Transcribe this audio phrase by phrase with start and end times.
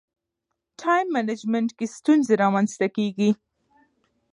[0.79, 3.31] ټایم منجمنټ کې ستونزې رامنځته کېږي.